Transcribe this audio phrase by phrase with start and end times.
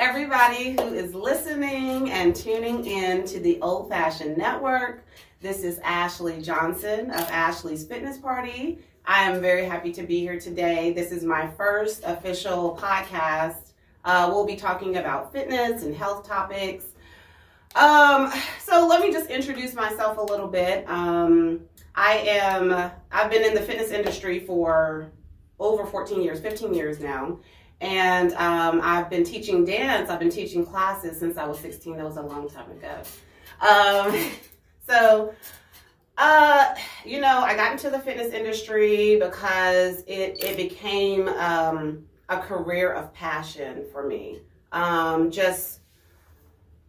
[0.00, 5.04] Everybody who is listening and tuning in to the Old Fashioned Network.
[5.42, 8.78] This is Ashley Johnson of Ashley's Fitness Party.
[9.04, 10.94] I am very happy to be here today.
[10.94, 13.72] This is my first official podcast.
[14.02, 16.86] Uh, we'll be talking about fitness and health topics.
[17.74, 20.88] Um, so let me just introduce myself a little bit.
[20.88, 21.60] Um,
[21.94, 25.12] I am, I've been in the fitness industry for
[25.58, 27.38] over 14 years, 15 years now.
[27.80, 30.10] And um, I've been teaching dance.
[30.10, 31.96] I've been teaching classes since I was 16.
[31.96, 33.02] That was a long time ago.
[33.60, 34.30] Um,
[34.86, 35.34] so,
[36.18, 42.38] uh, you know, I got into the fitness industry because it, it became um, a
[42.38, 44.40] career of passion for me.
[44.72, 45.80] Um, just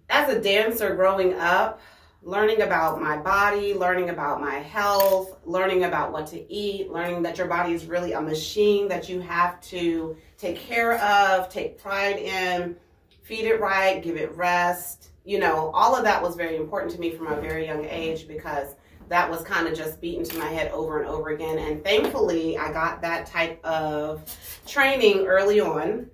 [0.09, 1.79] as a dancer growing up,
[2.23, 7.37] learning about my body, learning about my health, learning about what to eat, learning that
[7.37, 12.19] your body is really a machine that you have to take care of, take pride
[12.19, 12.75] in,
[13.23, 15.09] feed it right, give it rest.
[15.25, 18.27] You know, all of that was very important to me from a very young age
[18.27, 18.75] because
[19.09, 21.57] that was kind of just beaten to my head over and over again.
[21.57, 24.23] And thankfully, I got that type of
[24.67, 26.09] training early on.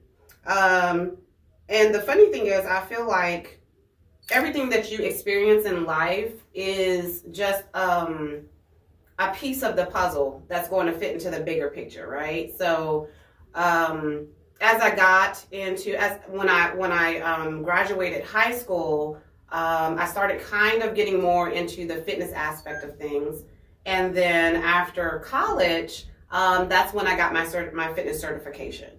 [0.45, 1.17] Um,
[1.69, 3.56] and the funny thing is, I feel like
[4.31, 8.41] everything that you experience in life is just um,
[9.19, 12.55] a piece of the puzzle that's going to fit into the bigger picture, right?
[12.57, 13.07] So,
[13.55, 14.27] um,
[14.59, 19.17] as I got into as when I when I um, graduated high school,
[19.51, 23.43] um, I started kind of getting more into the fitness aspect of things,
[23.85, 28.96] and then after college, um, that's when I got my cert- my fitness certification.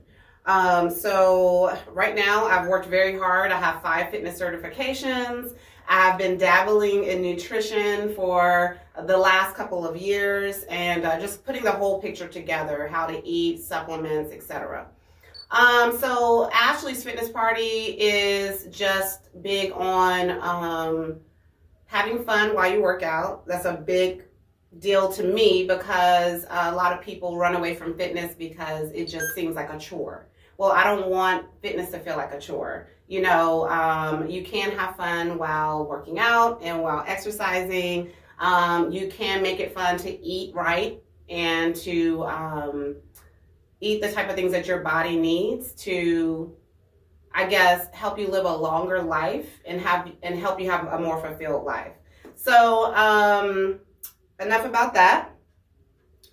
[0.49, 3.53] Um, so right now I've worked very hard.
[3.53, 5.55] I have five fitness certifications.
[5.87, 11.65] I've been dabbling in nutrition for the last couple of years and uh, just putting
[11.65, 14.87] the whole picture together, how to eat, supplements, etc.
[15.51, 21.17] Um, so Ashley's Fitness Party is just big on um,
[21.85, 23.47] having fun while you work out.
[23.47, 24.25] That's a big
[24.79, 29.35] deal to me because a lot of people run away from fitness because it just
[29.35, 30.28] seems like a chore
[30.59, 32.89] well, I don't want fitness to feel like a chore.
[33.07, 38.11] You know, um, you can have fun while working out and while exercising.
[38.41, 42.97] Um, you can make it fun to eat right and to um,
[43.81, 46.53] eat the type of things that your body needs to,
[47.33, 50.99] I guess, help you live a longer life and have and help you have a
[50.99, 51.93] more fulfilled life.
[52.35, 53.79] So, um,
[54.41, 55.38] enough about that.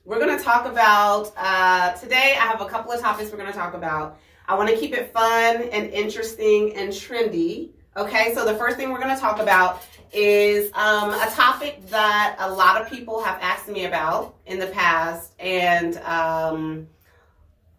[0.05, 3.51] We're going to talk about, uh, today I have a couple of topics we're going
[3.51, 4.19] to talk about.
[4.47, 7.71] I want to keep it fun and interesting and trendy.
[7.97, 9.81] Okay, so the first thing we're going to talk about
[10.13, 14.67] is um, a topic that a lot of people have asked me about in the
[14.67, 16.87] past, and um,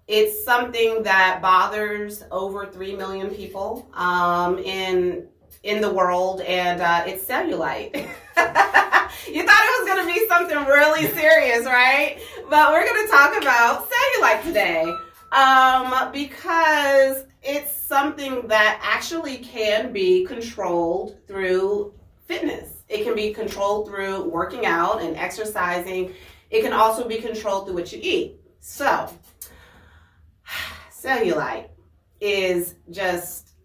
[0.08, 5.28] it's something that bothers over 3 million people um, in
[5.62, 8.08] in the world, and uh, it's cellulite.
[9.32, 12.18] you thought it was going to be something really serious, right?
[12.50, 14.94] But we're going to talk about cellulite today
[15.32, 21.94] um, because it's something that actually can be controlled through
[22.26, 22.84] fitness.
[22.88, 26.12] It can be controlled through working out and exercising.
[26.50, 28.36] It can also be controlled through what you eat.
[28.60, 29.08] So,
[30.92, 31.68] cellulite
[32.20, 33.55] is just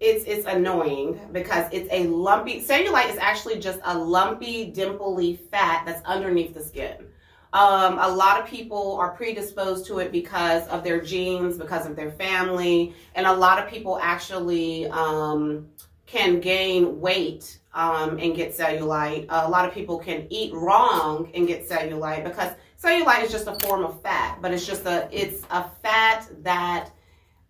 [0.00, 5.84] it's it's annoying because it's a lumpy cellulite is actually just a lumpy dimply fat
[5.86, 7.06] that's underneath the skin.
[7.52, 11.96] Um, a lot of people are predisposed to it because of their genes because of
[11.96, 15.66] their family and a lot of people actually um,
[16.06, 19.26] can gain weight um, and get cellulite.
[19.30, 23.54] A lot of people can eat wrong and get cellulite because cellulite is just a
[23.66, 26.90] form of fat but it's just a it's a fat that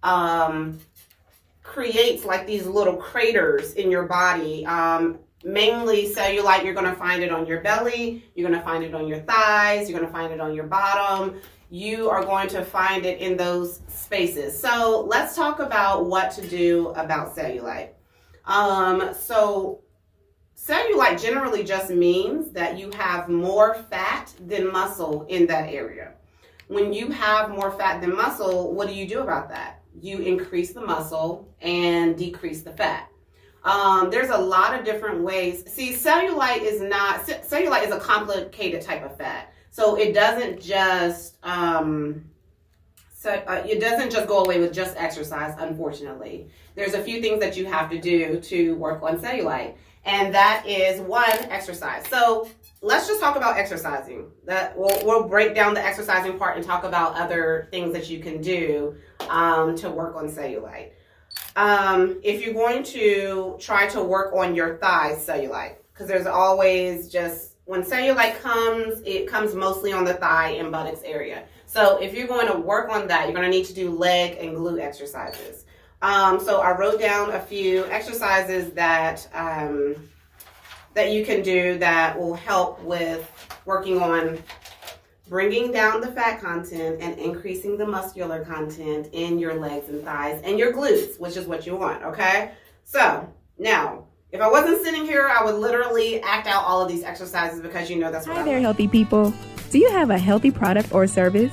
[0.03, 0.79] um,
[1.69, 4.65] creates like these little craters in your body.
[4.65, 9.07] Um, mainly cellulite, you're to find it on your belly, you're to find it on
[9.07, 11.41] your thighs, you're to find it on your bottom.
[11.71, 14.59] You are going to find it in those spaces.
[14.59, 17.91] So let's talk about what to do about cellulite.
[18.47, 19.83] Um, so
[20.57, 26.15] cellulite generally just means that you have more fat than muscle in that area.
[26.69, 29.78] When you have more fat than muscle, what do you do about that?
[30.03, 33.09] You increase the muscle and decrease the fat.
[33.65, 35.71] Um, there's a lot of different ways.
[35.71, 39.53] See, cellulite is not, cellulite is a complicated type of fat.
[39.71, 42.25] So it doesn't just, um,
[43.15, 46.49] so uh, it doesn't just go away with just exercise, unfortunately.
[46.77, 49.75] There's a few things that you have to do to work on cellulite.
[50.05, 52.07] And that is one, exercise.
[52.09, 52.49] So
[52.81, 54.31] let's just talk about exercising.
[54.45, 58.21] That we'll, we'll break down the exercising part and talk about other things that you
[58.21, 58.97] can do
[59.29, 60.91] um, to work on cellulite.
[61.57, 67.09] Um, if you're going to try to work on your thigh cellulite, because there's always
[67.09, 71.45] just when cellulite comes, it comes mostly on the thigh and buttocks area.
[71.67, 74.39] So if you're going to work on that, you're going to need to do leg
[74.41, 75.67] and glute exercises.
[76.01, 79.97] Um, so I wrote down a few exercises that um,
[80.95, 83.31] that you can do that will help with
[83.65, 84.43] working on
[85.29, 90.41] bringing down the fat content and increasing the muscular content in your legs and thighs
[90.43, 92.53] and your glutes, which is what you want, okay?
[92.85, 97.03] So now, if I wasn't sitting here, I would literally act out all of these
[97.03, 98.63] exercises because you know that's what Hi I there, love.
[98.63, 99.33] healthy people.
[99.71, 101.53] Do you have a healthy product or service?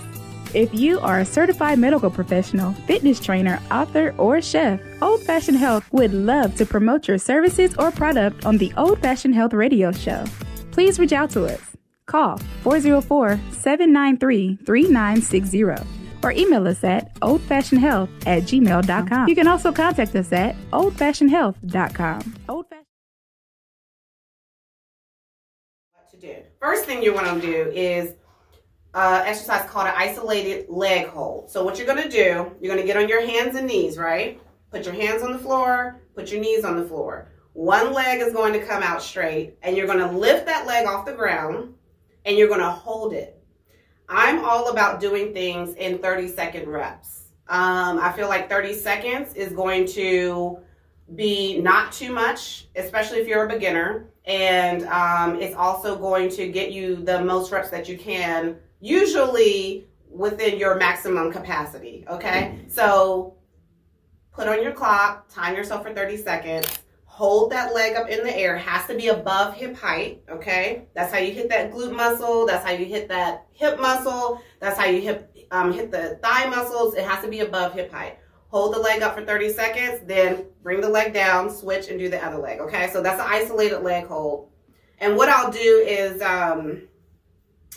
[0.55, 5.85] If you are a certified medical professional, fitness trainer, author, or chef, Old Fashioned Health
[5.91, 10.23] would love to promote your services or product on the Old Fashioned Health radio show.
[10.71, 11.59] Please reach out to us.
[12.05, 15.63] Call 404 793 3960
[16.23, 19.27] or email us at oldfashionedhealth at gmail.com.
[19.27, 22.35] You can also contact us at oldfashionedhealth.com.
[22.47, 22.85] Old Fashioned
[25.91, 26.35] what to do.
[26.61, 28.13] First thing you want to do is
[28.95, 31.51] uh, exercise called an isolated leg hold.
[31.51, 33.97] So what you're going to do, you're going to get on your hands and knees,
[33.97, 34.41] right?
[34.71, 37.29] Put your hands on the floor, put your knees on the floor.
[37.51, 40.87] One leg is going to come out straight, and you're going to lift that leg
[40.87, 41.73] off the ground,
[42.23, 43.41] and you're going to hold it.
[44.07, 47.23] I'm all about doing things in 30 second reps.
[47.47, 50.59] Um, I feel like 30 seconds is going to
[51.15, 54.09] be not too much, especially if you're a beginner.
[54.25, 59.87] And um, it's also going to get you the most reps that you can, usually
[60.09, 62.05] within your maximum capacity.
[62.09, 62.59] Okay.
[62.67, 63.35] So
[64.31, 66.67] put on your clock, time yourself for 30 seconds.
[67.05, 68.57] Hold that leg up in the air.
[68.57, 70.23] Has to be above hip height.
[70.29, 70.87] Okay.
[70.93, 72.45] That's how you hit that glute muscle.
[72.45, 74.41] That's how you hit that hip muscle.
[74.59, 76.95] That's how you hip, um, hit the thigh muscles.
[76.95, 78.19] It has to be above hip height
[78.55, 82.07] hold the leg up for 30 seconds, then bring the leg down, switch, and do
[82.07, 82.61] the other leg.
[82.61, 84.49] Okay, so that's an isolated leg hold.
[84.99, 86.83] And what I'll do is um,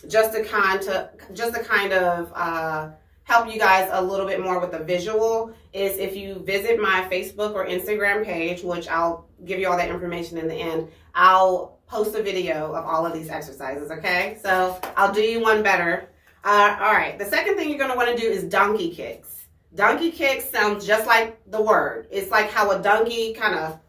[0.06, 2.90] just to kind of just to kind of uh,
[3.24, 7.06] help you guys a little bit more with the visual is if you visit my
[7.10, 10.88] Facebook or Instagram page, which I'll give you all that information in the end.
[11.14, 13.90] I'll post a video of all of these exercises.
[13.90, 16.08] Okay, so I'll do you one better.
[16.44, 19.46] Uh, all right, the second thing you're going to want to do is donkey kicks.
[19.74, 22.06] Donkey kicks sounds just like the word.
[22.10, 23.80] It's like how a donkey kind of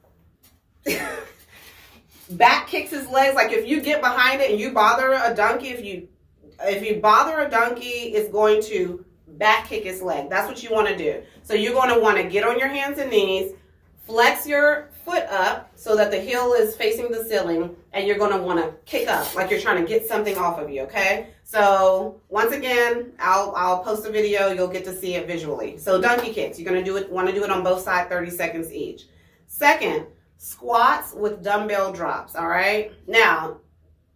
[2.29, 3.35] back kicks his legs.
[3.35, 6.07] Like if you get behind it and you bother a donkey, if you
[6.61, 10.29] if you bother a donkey, it's going to back kick its leg.
[10.29, 11.21] That's what you want to do.
[11.43, 13.53] So you're going to want to get on your hands and knees,
[14.05, 18.31] flex your foot up so that the heel is facing the ceiling, and you're going
[18.31, 20.81] to want to kick up like you're trying to get something off of you.
[20.83, 21.29] Okay.
[21.43, 24.51] So once again, I'll I'll post a video.
[24.51, 25.77] You'll get to see it visually.
[25.77, 26.59] So donkey kicks.
[26.59, 27.09] You're going to do it.
[27.09, 29.07] Want to do it on both sides, 30 seconds each.
[29.47, 30.05] Second,
[30.39, 32.33] squats with dumbbell drops.
[32.33, 32.93] All right.
[33.07, 33.57] Now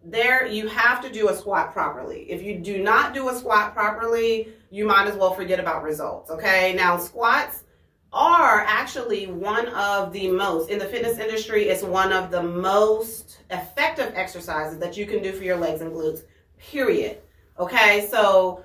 [0.06, 2.32] there you have to do a squat properly.
[2.32, 6.32] If you do not do a squat properly, you might as well forget about results.
[6.32, 6.74] Okay.
[6.74, 7.66] Now squats
[8.14, 11.68] are actually one of the most in the fitness industry.
[11.68, 15.92] It's one of the most effective exercises that you can do for your legs and
[15.92, 16.22] glutes.
[16.58, 17.18] Period.
[17.60, 18.08] Okay.
[18.10, 18.64] So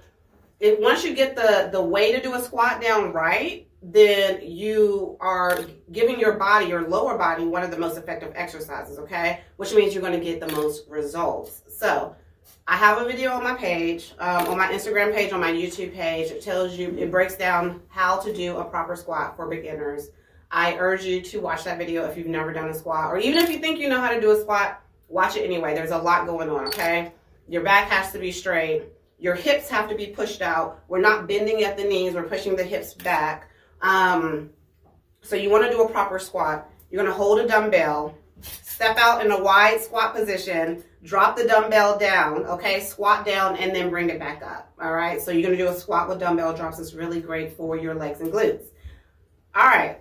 [0.61, 5.16] if once you get the the way to do a squat down right, then you
[5.20, 5.61] are
[5.92, 9.40] giving your body, your lower body, one of the most effective exercises, okay?
[9.56, 11.62] Which means you're going to get the most results.
[11.68, 12.16] So,
[12.70, 15.94] I have a video on my page, um, on my Instagram page, on my YouTube
[15.94, 16.30] page.
[16.30, 20.11] It tells you, it breaks down how to do a proper squat for beginners.
[20.50, 23.42] I urge you to watch that video if you've never done a squat, or even
[23.42, 25.75] if you think you know how to do a squat, watch it anyway.
[25.75, 27.12] There's a lot going on, okay?
[27.49, 28.82] Your back has to be straight.
[29.18, 30.82] Your hips have to be pushed out.
[30.88, 33.49] We're not bending at the knees, we're pushing the hips back.
[33.80, 34.50] Um,
[35.20, 36.70] so you want to do a proper squat.
[36.90, 41.44] You're going to hold a dumbbell, step out in a wide squat position, drop the
[41.44, 42.80] dumbbell down, okay?
[42.80, 45.20] Squat down and then bring it back up, all right?
[45.20, 46.78] So you're going to do a squat with dumbbell drops.
[46.78, 48.64] It's really great for your legs and glutes.
[49.54, 49.99] All right.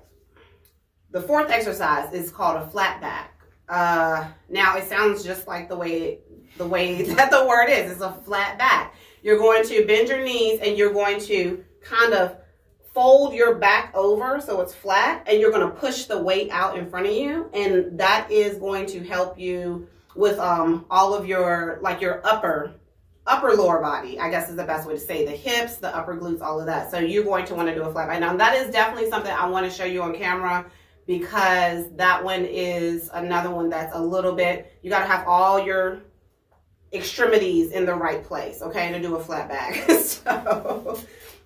[1.12, 3.34] The fourth exercise is called a flat back.
[3.68, 6.20] Uh, now it sounds just like the way
[6.58, 7.92] the way that the word is.
[7.92, 8.96] It's a flat back.
[9.24, 12.38] You're going to bend your knees and you're going to kind of
[12.98, 16.76] fold your back over so it's flat and you're going to push the weight out
[16.76, 21.28] in front of you and that is going to help you with um, all of
[21.28, 22.74] your like your upper
[23.28, 26.18] upper lower body i guess is the best way to say the hips the upper
[26.18, 26.90] glutes all of that.
[26.90, 29.32] So you're going to want to do a flat back now that is definitely something
[29.32, 30.66] i want to show you on camera
[31.06, 35.64] because that one is another one that's a little bit you got to have all
[35.64, 36.02] your
[36.92, 39.88] extremities in the right place okay to do a flat back.
[40.08, 41.00] So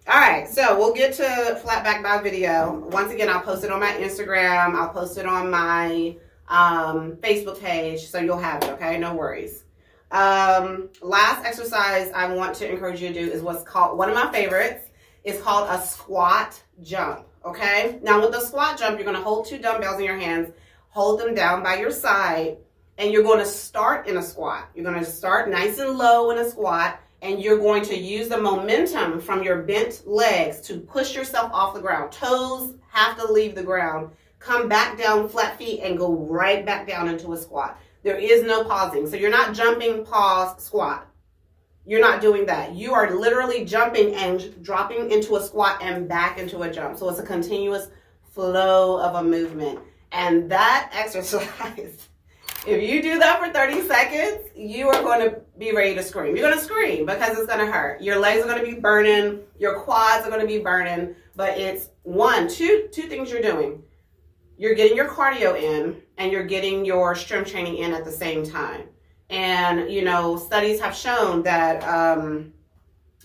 [0.07, 2.73] all right, so we'll get to flat back dog video.
[2.91, 4.73] Once again, I'll post it on my Instagram.
[4.75, 6.15] I'll post it on my
[6.47, 8.69] um, Facebook page, so you'll have it.
[8.71, 9.63] Okay, no worries.
[10.11, 14.15] Um, last exercise I want to encourage you to do is what's called one of
[14.15, 14.89] my favorites.
[15.23, 17.27] It's called a squat jump.
[17.45, 17.99] Okay.
[18.01, 20.51] Now with the squat jump, you're going to hold two dumbbells in your hands,
[20.89, 22.57] hold them down by your side,
[22.97, 24.69] and you're going to start in a squat.
[24.75, 28.29] You're going to start nice and low in a squat, and you're going to use
[28.29, 32.11] the momentum from your bent legs to push yourself off the ground.
[32.11, 34.11] Toes have to leave the ground.
[34.39, 37.79] Come back down flat feet and go right back down into a squat.
[38.03, 39.07] There is no pausing.
[39.07, 41.07] So you're not jumping, pause, squat.
[41.85, 42.73] You're not doing that.
[42.73, 46.97] You are literally jumping and dropping into a squat and back into a jump.
[46.97, 47.89] So it's a continuous
[48.23, 49.79] flow of a movement.
[50.11, 52.09] And that exercise
[52.67, 56.35] if you do that for 30 seconds, you are going to be ready to scream.
[56.35, 58.01] You're going to scream because it's going to hurt.
[58.01, 61.57] Your legs are going to be burning, your quads are going to be burning, but
[61.57, 63.81] it's one, two, two things you're doing.
[64.57, 68.45] You're getting your cardio in and you're getting your strength training in at the same
[68.45, 68.83] time.
[69.31, 72.53] And, you know, studies have shown that um,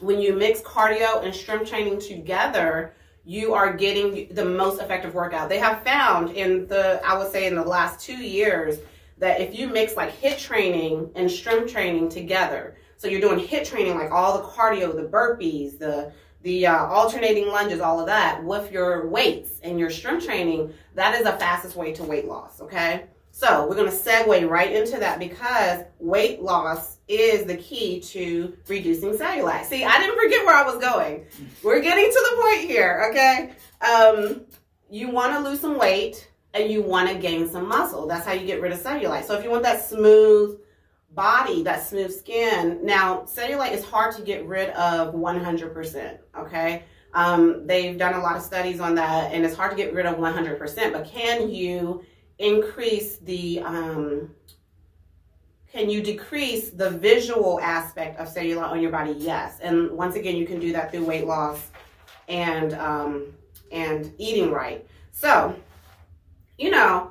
[0.01, 5.49] when you mix cardio and strength training together, you are getting the most effective workout.
[5.49, 8.79] They have found in the, I would say in the last two years,
[9.19, 13.67] that if you mix like HIIT training and strength training together, so you're doing HIIT
[13.67, 18.45] training like all the cardio, the burpees, the the uh, alternating lunges, all of that
[18.45, 22.61] with your weights and your strength training, that is the fastest way to weight loss.
[22.61, 23.07] Okay.
[23.33, 28.57] So we're going to segue right into that because weight loss is the key to
[28.67, 29.65] reducing cellulite.
[29.65, 31.27] See, I didn't forget where I was going.
[31.63, 33.11] We're getting to the point here.
[33.11, 33.53] Okay.
[33.85, 34.47] Um,
[34.89, 38.07] you want to lose some weight and you want to gain some muscle.
[38.07, 39.25] That's how you get rid of cellulite.
[39.25, 40.59] So if you want that smooth
[41.13, 46.19] body, that smooth skin, now cellulite is hard to get rid of 100%.
[46.39, 46.85] Okay.
[47.15, 50.07] Um, they've done a lot of studies on that and it's hard to get rid
[50.07, 52.05] of 100%, but can you
[52.39, 54.35] increase the, um,
[55.73, 59.15] can you decrease the visual aspect of cellulite on your body?
[59.19, 59.61] Yes.
[59.61, 61.71] And once again, you can do that through weight loss
[62.29, 63.33] and, um,
[63.73, 64.87] and eating right.
[65.13, 65.57] So
[66.59, 67.11] you know,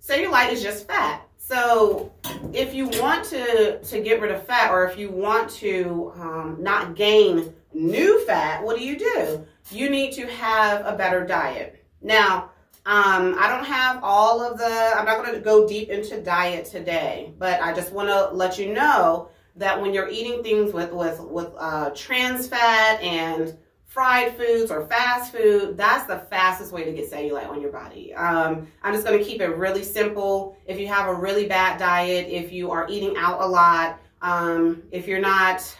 [0.00, 1.26] cellulite is just fat.
[1.38, 2.12] So
[2.52, 6.56] if you want to, to get rid of fat or if you want to um,
[6.60, 9.46] not gain new fat, what do you do?
[9.70, 11.84] You need to have a better diet.
[12.02, 12.50] Now,
[12.86, 14.64] um, I don't have all of the,
[14.96, 18.58] I'm not going to go deep into diet today, but I just want to let
[18.58, 23.56] you know that when you're eating things with, with, with uh, trans fat and
[23.98, 28.14] fried foods or fast food, that's the fastest way to get cellulite on your body.
[28.14, 30.56] Um, I'm just going to keep it really simple.
[30.66, 34.84] If you have a really bad diet, if you are eating out a lot, um,
[34.92, 35.76] if you're not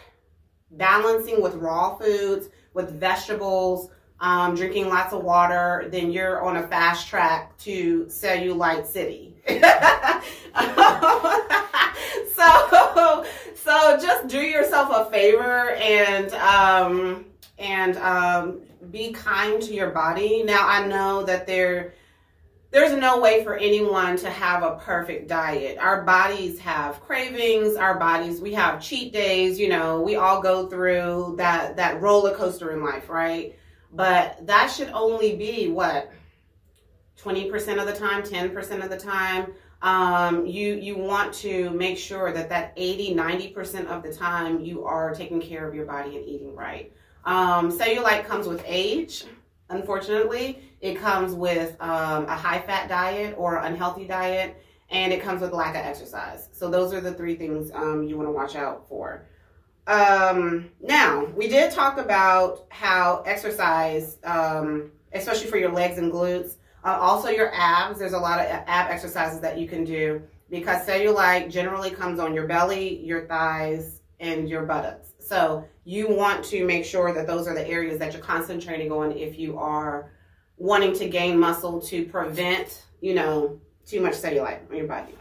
[0.71, 6.67] balancing with raw foods, with vegetables, um, drinking lots of water, then you're on a
[6.67, 9.37] fast track to cellulite city.
[12.35, 17.25] so, so just do yourself a favor and um,
[17.59, 18.61] and um,
[18.91, 20.43] be kind to your body.
[20.43, 21.93] Now I know that there
[22.71, 25.79] there's no way for anyone to have a perfect diet.
[25.79, 30.67] Our bodies have cravings, our bodies we have cheat days, you know, we all go
[30.67, 33.55] through that that roller coaster in life, right?
[33.91, 36.11] But that should only be what
[37.21, 39.53] 20% of the time, 10% of the time.
[39.81, 44.83] Um, you you want to make sure that that 80, 90% of the time you
[44.83, 46.91] are taking care of your body and eating right.
[47.29, 49.23] Um, cellulite comes with age,
[49.69, 50.63] unfortunately.
[50.81, 54.59] It comes with um, a high fat diet or unhealthy diet,
[54.89, 56.49] and it comes with lack of exercise.
[56.53, 59.27] So, those are the three things um, you want to watch out for.
[59.85, 66.55] Um, now, we did talk about how exercise, um, especially for your legs and glutes,
[66.83, 70.19] uh, also your abs, there's a lot of ab exercises that you can do
[70.49, 75.13] because cellulite generally comes on your belly, your thighs, and your buttocks.
[75.19, 79.11] So you want to make sure that those are the areas that you're concentrating on
[79.11, 80.11] if you are
[80.55, 85.15] wanting to gain muscle to prevent, you know, too much cellulite on your body.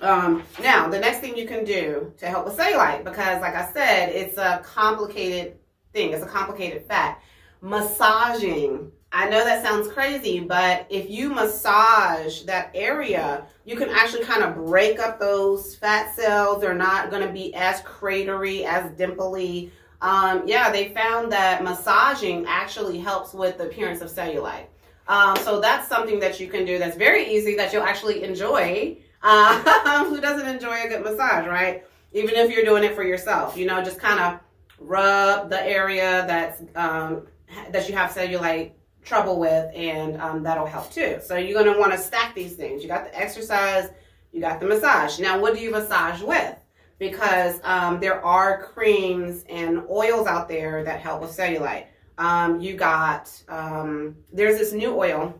[0.00, 3.70] Um, now, the next thing you can do to help with cellulite, because like I
[3.74, 5.58] said, it's a complicated
[5.92, 7.20] thing, it's a complicated fat.
[7.60, 14.24] Massaging I know that sounds crazy, but if you massage that area, you can actually
[14.24, 16.60] kind of break up those fat cells.
[16.60, 19.70] They're not going to be as cratery, as dimply.
[20.02, 24.66] Um, yeah, they found that massaging actually helps with the appearance of cellulite.
[25.08, 28.98] Um, so that's something that you can do that's very easy that you'll actually enjoy.
[29.22, 31.86] Uh, who doesn't enjoy a good massage, right?
[32.12, 34.40] Even if you're doing it for yourself, you know, just kind of
[34.78, 37.26] rub the area that's um,
[37.70, 38.72] that you have cellulite
[39.06, 41.18] trouble with, and um, that'll help too.
[41.22, 42.82] So you're gonna want to stack these things.
[42.82, 43.88] You got the exercise,
[44.32, 45.18] you got the massage.
[45.18, 46.56] Now, what do you massage with?
[46.98, 51.86] Because um, there are creams and oils out there that help with cellulite.
[52.18, 55.38] Um, you got um, there's this new oil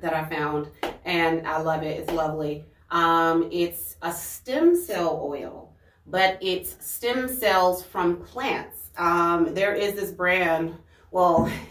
[0.00, 0.68] that I found,
[1.04, 1.98] and I love it.
[2.00, 2.64] It's lovely.
[2.90, 5.72] Um, it's a stem cell oil,
[6.06, 8.90] but it's stem cells from plants.
[8.98, 10.76] Um, there is this brand.
[11.10, 11.50] Well,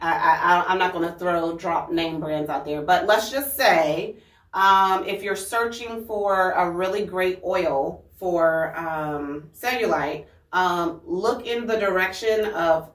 [0.00, 4.16] I, am not going to throw drop name brands out there, but let's just say
[4.54, 11.66] um, if you're searching for a really great oil for um, cellulite, um, look in
[11.66, 12.90] the direction of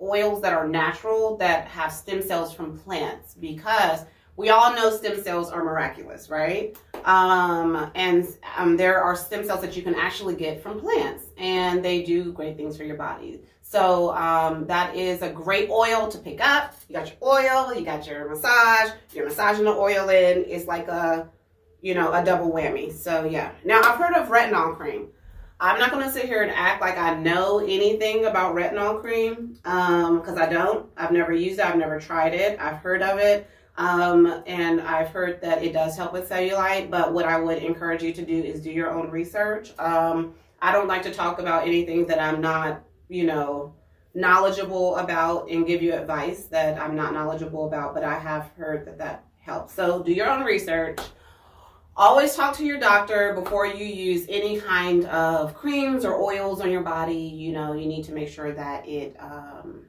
[0.00, 4.04] oils that are natural that have stem cells from plants because
[4.36, 6.76] we all know stem cells are miraculous, right?
[7.04, 8.26] Um, and
[8.56, 12.32] um, there are stem cells that you can actually get from plants, and they do
[12.32, 13.40] great things for your body.
[13.70, 16.74] So um, that is a great oil to pick up.
[16.88, 20.46] You got your oil, you got your massage, you're massaging the oil in.
[20.46, 21.28] It's like a,
[21.82, 22.90] you know, a double whammy.
[22.90, 23.52] So yeah.
[23.66, 25.08] Now I've heard of retinol cream.
[25.60, 29.58] I'm not going to sit here and act like I know anything about retinol cream
[29.62, 30.88] because um, I don't.
[30.96, 31.66] I've never used it.
[31.66, 32.58] I've never tried it.
[32.58, 33.50] I've heard of it.
[33.76, 38.02] Um, and I've heard that it does help with cellulite, but what I would encourage
[38.02, 39.78] you to do is do your own research.
[39.78, 43.74] Um, I don't like to talk about anything that I'm not, you know,
[44.14, 48.86] knowledgeable about and give you advice that I'm not knowledgeable about, but I have heard
[48.86, 49.74] that that helps.
[49.74, 50.98] So do your own research.
[51.96, 56.70] Always talk to your doctor before you use any kind of creams or oils on
[56.70, 57.16] your body.
[57.16, 59.84] You know, you need to make sure that it um,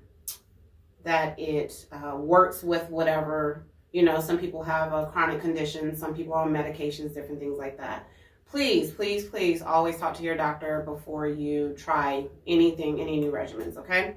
[1.04, 3.68] that it uh, works with whatever.
[3.92, 7.58] You know, some people have a chronic condition, some people are on medications, different things
[7.58, 8.08] like that.
[8.50, 13.78] Please, please, please always talk to your doctor before you try anything, any new regimens,
[13.78, 14.16] okay?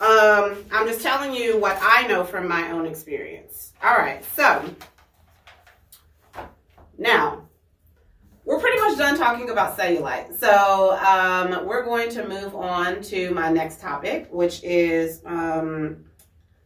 [0.00, 3.72] Um, I'm just telling you what I know from my own experience.
[3.82, 4.64] All right, so
[6.98, 7.48] now,
[8.44, 10.38] we're pretty much done talking about cellulite.
[10.38, 16.04] So um, we're going to move on to my next topic, which is um,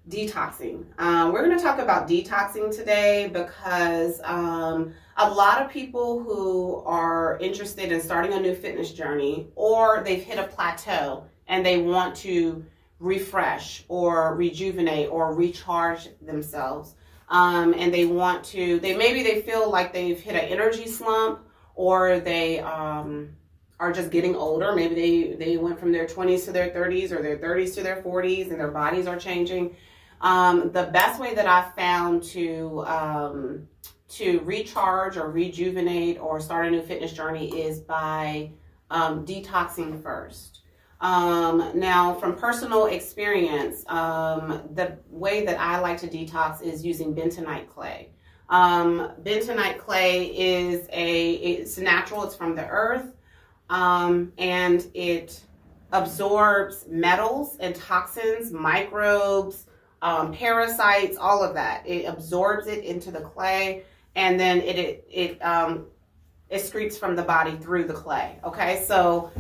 [0.09, 0.85] detoxing.
[0.99, 6.77] Um, we're going to talk about detoxing today because um, a lot of people who
[6.87, 11.79] are interested in starting a new fitness journey or they've hit a plateau and they
[11.79, 12.65] want to
[13.01, 16.95] refresh or rejuvenate or recharge themselves
[17.29, 21.41] um, and they want to they maybe they feel like they've hit an energy slump
[21.77, 23.29] or they um,
[23.79, 27.23] are just getting older maybe they they went from their 20s to their 30s or
[27.23, 29.77] their 30s to their 40s and their bodies are changing
[30.21, 33.69] um, the best way that i've found to um,
[34.09, 38.51] to recharge or rejuvenate or start a new fitness journey is by
[38.91, 40.59] um, detoxing first
[41.01, 47.15] um, now, from personal experience, um, the way that I like to detox is using
[47.15, 48.11] bentonite clay.
[48.49, 52.25] Um, bentonite clay is a it's natural.
[52.25, 53.13] It's from the earth,
[53.71, 55.41] and it
[55.93, 59.67] absorbs metals and toxins, microbes,
[60.03, 61.87] um, parasites, all of that.
[61.87, 63.85] It absorbs it into the clay,
[64.15, 65.87] and then it it, it um,
[66.51, 68.39] excretes from the body through the clay.
[68.45, 69.31] Okay, so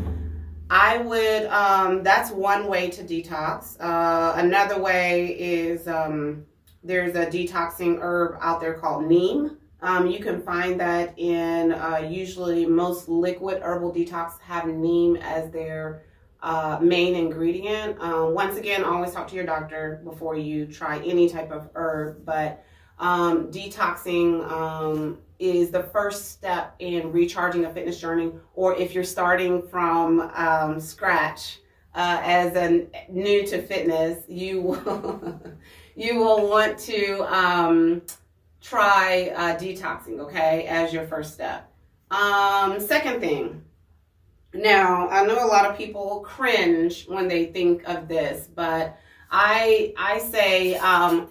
[0.70, 3.80] I would, um, that's one way to detox.
[3.80, 6.44] Uh, another way is um,
[6.84, 9.56] there's a detoxing herb out there called neem.
[9.80, 15.50] Um, you can find that in uh, usually most liquid herbal detox have neem as
[15.50, 16.02] their
[16.42, 18.00] uh, main ingredient.
[18.00, 22.24] Um, once again, always talk to your doctor before you try any type of herb,
[22.24, 22.64] but
[22.98, 29.04] um, detoxing um, is the first step in recharging a fitness journey, or if you're
[29.04, 31.58] starting from um, scratch
[31.94, 35.40] uh, as a new to fitness, you will
[35.96, 38.02] you will want to um,
[38.60, 41.70] try uh, detoxing, okay, as your first step.
[42.10, 43.62] Um, second thing.
[44.54, 48.98] Now, I know a lot of people cringe when they think of this, but
[49.30, 51.28] I I say um,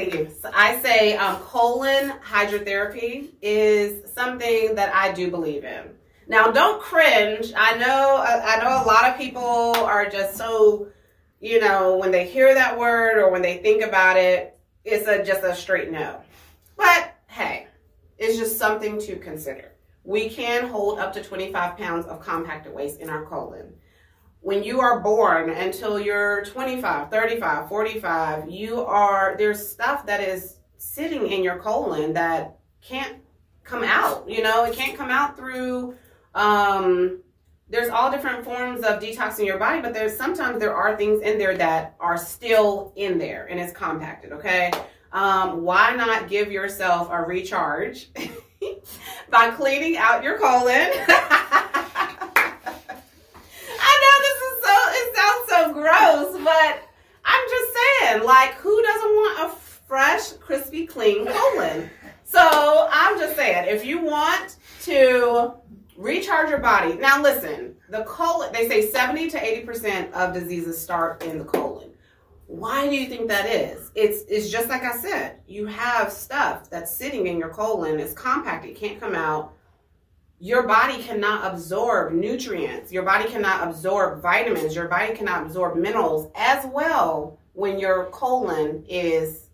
[0.00, 0.30] Thank you.
[0.40, 5.90] So I say um, colon hydrotherapy is something that I do believe in.
[6.26, 7.52] Now, don't cringe.
[7.56, 8.16] I know.
[8.24, 10.88] I know a lot of people are just so,
[11.40, 15.24] you know, when they hear that word or when they think about it, it's a
[15.24, 16.20] just a straight no.
[16.76, 17.66] But hey,
[18.16, 19.72] it's just something to consider.
[20.04, 23.74] We can hold up to 25 pounds of compacted waste in our colon
[24.40, 30.56] when you are born until you're 25, 35, 45, you are, there's stuff that is
[30.78, 33.18] sitting in your colon that can't
[33.64, 34.28] come out.
[34.28, 35.94] You know, it can't come out through,
[36.34, 37.20] um,
[37.68, 41.38] there's all different forms of detoxing your body, but there's sometimes there are things in
[41.38, 44.72] there that are still in there and it's compacted, okay?
[45.12, 48.08] Um, why not give yourself a recharge
[49.30, 50.66] by cleaning out your colon?
[53.82, 56.82] I know this is so, it sounds so gross, but
[57.24, 61.90] I'm just saying, like, who doesn't want a fresh, crispy, clean colon?
[62.24, 65.54] So I'm just saying, if you want to
[65.96, 66.94] recharge your body.
[66.94, 71.90] Now, listen, the colon, they say 70 to 80% of diseases start in the colon.
[72.50, 73.92] Why do you think that is?
[73.94, 78.12] It's, it's just like I said, you have stuff that's sitting in your colon, it's
[78.12, 79.52] compact, it can't come out.
[80.40, 86.28] Your body cannot absorb nutrients, your body cannot absorb vitamins, your body cannot absorb minerals
[86.34, 89.46] as well when your colon is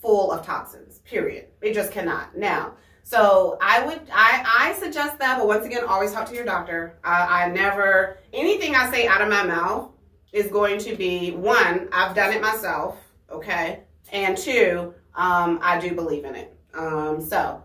[0.00, 1.48] full of toxins, period.
[1.60, 2.36] It just cannot.
[2.38, 6.44] Now, so I would, I, I suggest that, but once again, always talk to your
[6.44, 7.00] doctor.
[7.02, 9.91] I, I never, anything I say out of my mouth
[10.32, 12.98] is going to be one, I've done it myself,
[13.30, 13.80] okay,
[14.12, 16.56] and two, um, I do believe in it.
[16.74, 17.62] Um, so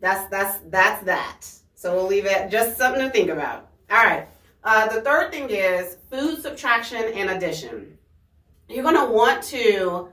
[0.00, 1.46] that's that's that's that.
[1.74, 3.68] So we'll leave it just something to think about.
[3.90, 4.28] All right.
[4.62, 7.98] Uh, the third thing is food subtraction and addition.
[8.68, 10.08] You're to want to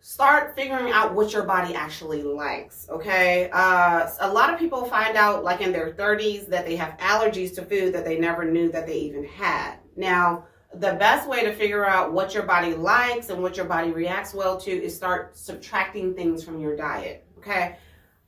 [0.00, 5.16] start figuring out what your body actually likes okay uh, a lot of people find
[5.16, 8.70] out like in their 30s that they have allergies to food that they never knew
[8.70, 13.30] that they even had now the best way to figure out what your body likes
[13.30, 17.76] and what your body reacts well to is start subtracting things from your diet okay?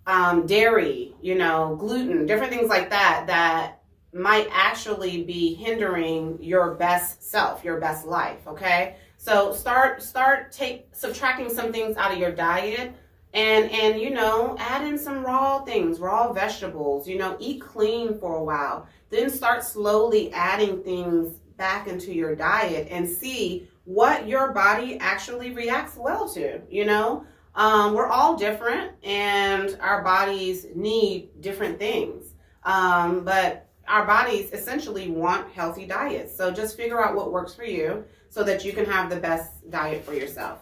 [0.07, 6.75] Um, dairy you know gluten different things like that that might actually be hindering your
[6.75, 8.97] best self your best life okay?
[9.19, 12.95] So start start take subtracting some things out of your diet
[13.35, 18.19] and and you know add in some raw things raw vegetables you know eat clean
[18.19, 18.87] for a while.
[19.11, 25.51] Then start slowly adding things back into your diet and see what your body actually
[25.53, 32.35] reacts well to you know um, we're all different and our bodies need different things
[32.65, 37.65] um, but our bodies essentially want healthy diets so just figure out what works for
[37.65, 40.61] you so that you can have the best diet for yourself.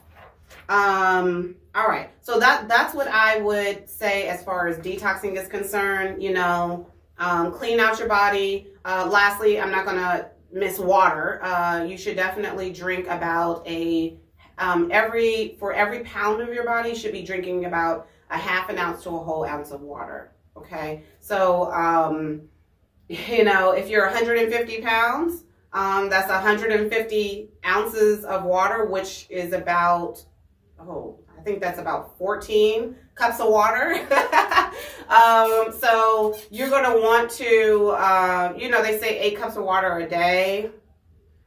[0.69, 2.11] Um, all right.
[2.23, 6.23] So that that's what I would say as far as detoxing is concerned.
[6.23, 8.69] You know, um, clean out your body.
[8.85, 11.43] Uh, lastly, I'm not gonna miss water.
[11.43, 14.19] Uh, you should definitely drink about a
[14.59, 18.79] um, every for every pound of your body should be drinking about a half an
[18.79, 20.33] ounce to a whole ounce of water.
[20.57, 21.05] Okay.
[21.21, 22.43] So um,
[23.09, 30.25] you know, if you're 150 pounds, um, that's 150 ounces of water, which is about,
[30.81, 33.95] oh, I think that's about 14 cups of water.
[35.09, 39.65] um, so you're going to want to, uh, you know, they say eight cups of
[39.65, 40.71] water a day.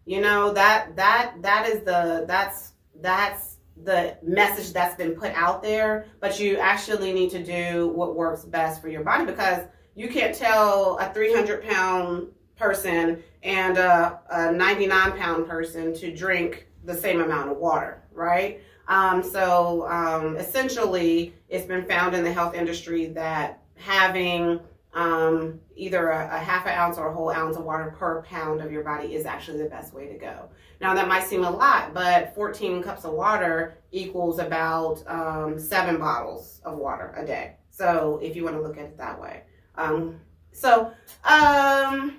[0.06, 5.64] You know, that, that, that is the, that's, that's the message that's been put out
[5.64, 10.08] there, but you actually need to do what works best for your body because you
[10.10, 16.96] can't tell a 300 pound person and a, a 99 pound person to drink the
[16.96, 18.62] same amount of water, right?
[18.88, 24.60] Um, so um, essentially, it's been found in the health industry that having
[24.94, 28.62] um, either a, a, half an ounce or a whole ounce of water per pound
[28.62, 30.50] of your body is actually the best way to go.
[30.82, 35.98] Now, that might seem a lot, but 14 cups of water equals about um, seven
[35.98, 37.56] bottles of water a day.
[37.70, 39.44] So, if you want to look at it that way.
[39.76, 40.20] Um,
[40.52, 40.91] so,
[41.24, 42.17] um,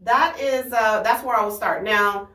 [0.00, 1.84] that is uh, that's where I will start.
[1.84, 2.28] Now,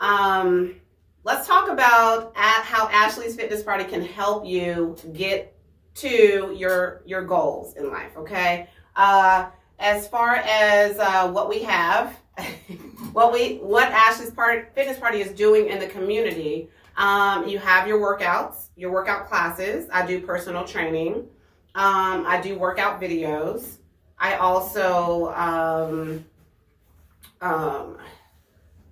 [0.00, 0.76] um,
[1.24, 5.54] let's talk about at how Ashley's Fitness Party can help you get
[5.96, 8.16] to your your goals in life.
[8.16, 9.46] Okay, uh,
[9.78, 12.16] as far as uh, what we have,
[13.12, 16.68] what we what Ashley's part, Fitness Party is doing in the community.
[16.96, 19.88] Um, you have your workouts, your workout classes.
[19.92, 21.26] I do personal training.
[21.74, 23.76] Um, I do workout videos.
[24.18, 26.24] I also um,
[27.40, 27.98] um,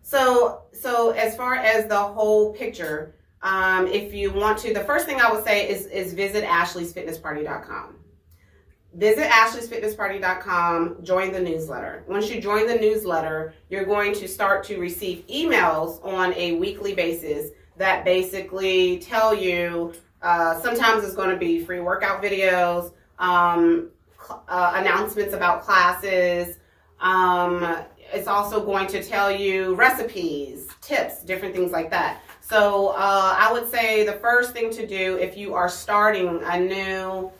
[0.06, 5.04] so, so as far as the whole picture, um, if you want to, the first
[5.04, 7.96] thing I would say is, is visit ashleysfitnessparty.com.
[8.94, 12.04] Visit ashleysfitnessparty.com, join the newsletter.
[12.06, 16.94] Once you join the newsletter, you're going to start to receive emails on a weekly
[16.94, 19.92] basis that basically tell you
[20.22, 23.90] uh, sometimes it's going to be free workout videos, um,
[24.48, 26.58] uh, announcements about classes,
[27.00, 32.22] um, it's also going to tell you recipes, tips, different things like that.
[32.40, 36.60] So uh, I would say the first thing to do if you are starting a
[36.60, 37.30] new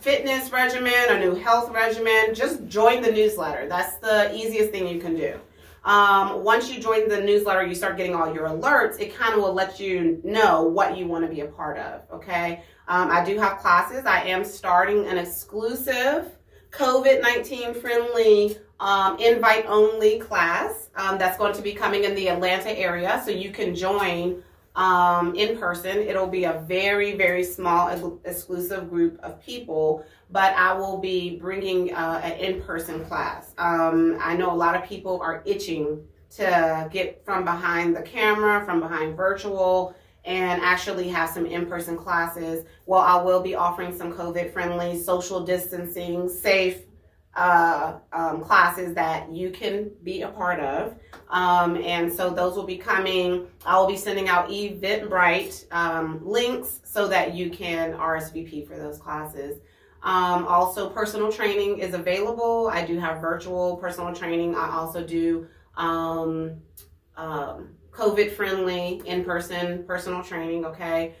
[0.00, 3.68] fitness regimen, a new health regimen, just join the newsletter.
[3.68, 5.38] That's the easiest thing you can do.
[5.84, 9.00] Um, once you join the newsletter, you start getting all your alerts.
[9.00, 12.02] It kind of will let you know what you want to be a part of.
[12.12, 12.62] Okay.
[12.88, 14.06] Um, I do have classes.
[14.06, 16.37] I am starting an exclusive
[16.70, 22.28] COVID 19 friendly um, invite only class um, that's going to be coming in the
[22.28, 23.20] Atlanta area.
[23.24, 24.42] So you can join
[24.76, 25.98] um, in person.
[25.98, 31.92] It'll be a very, very small exclusive group of people, but I will be bringing
[31.92, 33.52] uh, an in person class.
[33.58, 38.64] Um, I know a lot of people are itching to get from behind the camera,
[38.64, 39.96] from behind virtual,
[40.28, 42.66] and actually have some in person classes.
[42.84, 46.82] Well, I will be offering some COVID friendly, social distancing, safe
[47.34, 50.94] uh, um, classes that you can be a part of.
[51.30, 53.46] Um, and so those will be coming.
[53.64, 58.98] I will be sending out Eventbrite um, links so that you can RSVP for those
[58.98, 59.62] classes.
[60.02, 62.68] Um, also, personal training is available.
[62.70, 64.56] I do have virtual personal training.
[64.56, 65.46] I also do
[67.18, 70.64] um, um, COVID friendly in person personal training.
[70.64, 71.14] Okay.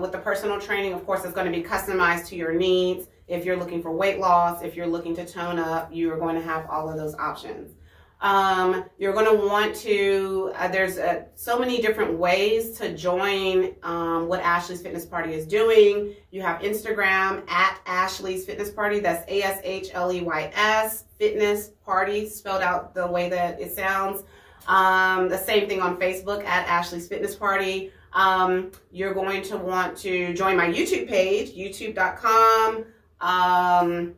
[0.00, 3.08] with the personal training, of course, it's going to be customized to your needs.
[3.28, 6.34] If you're looking for weight loss, if you're looking to tone up, you are going
[6.34, 7.74] to have all of those options.
[8.22, 13.74] Um, you're going to want to, uh, there's uh, so many different ways to join
[13.82, 16.14] um, what Ashley's Fitness Party is doing.
[16.30, 19.00] You have Instagram at Ashley's Fitness Party.
[19.00, 23.60] That's A S H L E Y S, Fitness Party, spelled out the way that
[23.60, 24.22] it sounds.
[24.66, 27.92] Um, the same thing on Facebook at Ashley's Fitness Party.
[28.12, 32.84] Um, you're going to want to join my YouTube page, youtube.com
[33.22, 34.14] um,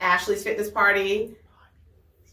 [0.00, 1.36] Ashley's Fitness Party.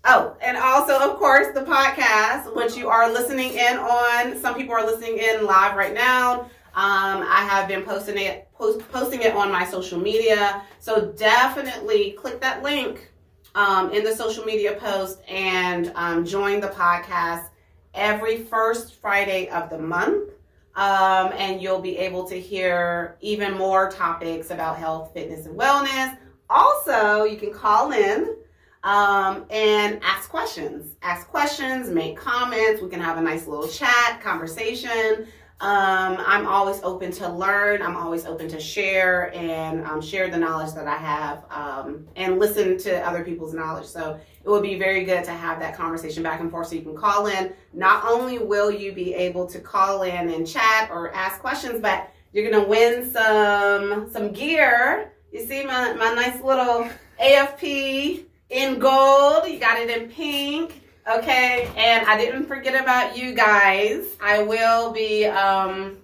[0.05, 4.37] Oh, and also, of course, the podcast, which you are listening in on.
[4.41, 6.41] Some people are listening in live right now.
[6.75, 10.63] Um, I have been posting it, post, posting it on my social media.
[10.79, 13.12] So definitely click that link
[13.55, 17.49] um, in the social media post and um, join the podcast
[17.93, 20.31] every first Friday of the month.
[20.75, 26.17] Um, and you'll be able to hear even more topics about health, fitness, and wellness.
[26.49, 28.35] Also, you can call in
[28.83, 30.95] um, and ask questions.
[31.03, 32.81] Ask questions, make comments.
[32.81, 35.27] We can have a nice little chat, conversation.
[35.63, 37.81] Um, I'm always open to learn.
[37.81, 42.37] I'm always open to share and um, share the knowledge that I have um, and
[42.37, 43.85] listen to other people's knowledge.
[43.85, 46.81] So it would be very good to have that conversation back and forth so you
[46.81, 47.53] can call in.
[47.71, 52.11] Not only will you be able to call in and chat or ask questions, but
[52.33, 55.13] you're gonna win some some gear.
[55.31, 56.89] You see my, my nice little
[57.21, 59.47] AFP in gold.
[59.47, 60.82] You got it in pink.
[61.05, 64.05] Okay, and I didn't forget about you guys.
[64.21, 65.97] I will be um,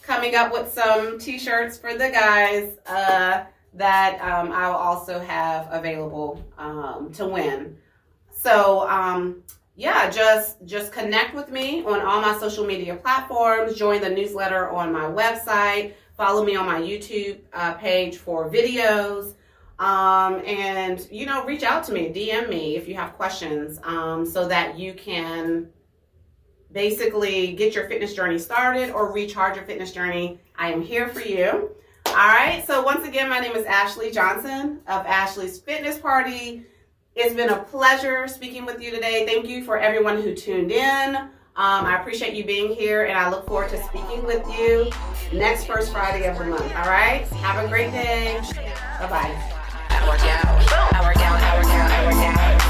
[0.00, 5.68] coming up with some t-shirts for the guys uh, that um, I will also have
[5.70, 7.76] available um, to win.
[8.30, 9.42] So um,
[9.76, 13.74] yeah, just just connect with me on all my social media platforms.
[13.74, 15.92] Join the newsletter on my website.
[16.16, 19.34] Follow me on my YouTube uh, page for videos.
[19.78, 24.26] Um, and you know, reach out to me, DM me if you have questions, um,
[24.26, 25.68] so that you can
[26.72, 30.40] basically get your fitness journey started or recharge your fitness journey.
[30.56, 31.70] I am here for you.
[32.06, 32.64] All right.
[32.66, 36.66] So once again, my name is Ashley Johnson of Ashley's Fitness Party.
[37.14, 39.26] It's been a pleasure speaking with you today.
[39.26, 41.16] Thank you for everyone who tuned in.
[41.16, 44.90] Um, I appreciate you being here, and I look forward to speaking with you
[45.32, 46.62] next first Friday of the month.
[46.76, 47.26] All right.
[47.42, 48.40] Have a great day.
[49.00, 49.57] Bye bye.
[49.90, 50.46] I work out.
[50.46, 50.94] I work out.
[50.94, 51.90] I work out.
[51.90, 52.67] I work out.